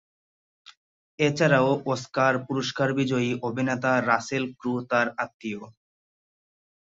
এছাড়াও, 1.19 1.69
অস্কার 1.85 2.33
পুরস্কার 2.45 2.89
বিজয়ী 2.93 3.31
অভিনেতা 3.47 3.91
রাসেল 4.09 4.43
ক্রো 4.59 4.73
তার 4.91 5.07
আত্মীয়। 5.17 5.61